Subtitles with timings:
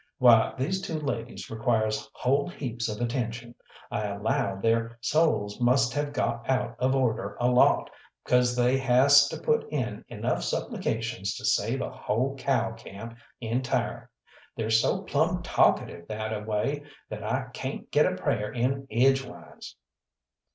[0.17, 3.53] Why, these two ladies requires whole heaps of attention.
[3.91, 7.87] I allow theyr souls must have got out of order a lot,
[8.25, 14.09] 'cause they has to put in enough supplications to save a whole cow camp entire.
[14.55, 19.75] They're so plumb talkative that a way that I cayn't get a prayer in edgeways."